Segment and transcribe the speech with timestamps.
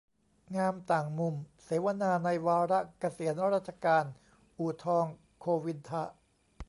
[0.57, 4.05] งามต่างมุม: เสวนาในวาระเกษียณราชการ
[4.57, 5.05] อู่ทอง
[5.39, 6.03] โฆวินทะ